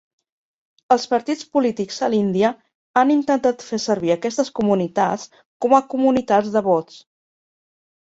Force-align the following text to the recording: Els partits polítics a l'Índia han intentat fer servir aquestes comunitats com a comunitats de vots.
Els 0.95 1.03
partits 1.11 1.45
polítics 1.57 1.99
a 2.07 2.09
l'Índia 2.13 2.51
han 3.03 3.13
intentat 3.17 3.67
fer 3.69 3.81
servir 3.85 4.13
aquestes 4.17 4.53
comunitats 4.63 5.29
com 5.67 5.81
a 5.81 5.85
comunitats 5.97 6.55
de 6.59 6.69
vots. 6.75 7.03